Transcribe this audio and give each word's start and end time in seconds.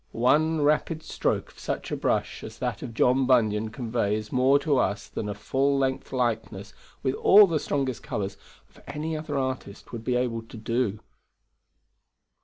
One 0.13 0.61
rapid 0.61 1.03
stroke 1.03 1.51
of 1.51 1.59
such 1.59 1.91
a 1.91 1.95
brush 1.95 2.43
as 2.43 2.57
that 2.57 2.81
of 2.81 2.95
John 2.95 3.27
Bunyan 3.27 3.69
conveys 3.69 4.31
more 4.31 4.57
to 4.57 4.77
us 4.79 5.07
than 5.07 5.29
a 5.29 5.35
full 5.35 5.77
length 5.77 6.11
likeness, 6.11 6.73
with 7.03 7.13
all 7.13 7.45
the 7.45 7.59
strongest 7.59 8.01
colours, 8.01 8.35
of 8.67 8.81
any 8.87 9.15
other 9.15 9.37
artist 9.37 9.91
would 9.91 10.03
be 10.03 10.15
able 10.15 10.41
to 10.41 10.57
do. 10.57 11.01